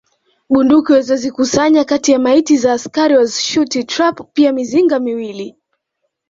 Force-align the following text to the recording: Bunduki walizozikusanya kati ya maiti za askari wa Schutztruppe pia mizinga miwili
Bunduki 0.49 0.91
walizozikusanya 0.91 1.83
kati 1.85 2.11
ya 2.11 2.19
maiti 2.19 2.57
za 2.57 2.73
askari 2.73 3.17
wa 3.17 3.27
Schutztruppe 3.27 4.23
pia 4.33 4.53
mizinga 4.53 4.99
miwili 4.99 5.55